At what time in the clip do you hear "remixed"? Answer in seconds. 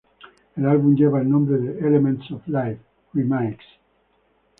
3.13-3.63